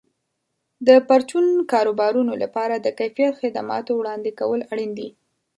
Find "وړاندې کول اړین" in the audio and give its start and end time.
3.95-4.91